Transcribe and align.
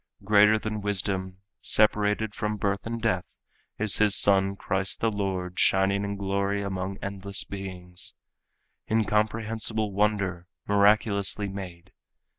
Greater 0.23 0.57
than 0.57 0.81
wisdom, 0.81 1.37
separated 1.59 2.33
from 2.33 2.57
birth 2.57 2.87
and 2.87 3.03
death, 3.03 3.23
Is 3.77 3.97
his 3.97 4.15
son 4.17 4.55
Christ 4.55 4.99
the 4.99 5.11
Lord 5.11 5.59
shining 5.59 6.03
in 6.03 6.15
glory 6.15 6.63
among 6.63 6.97
endless 7.03 7.43
beings. 7.43 8.15
Incomprehensible 8.89 9.91
wonder, 9.93 10.47
miraculously 10.65 11.49
made! 11.49 11.91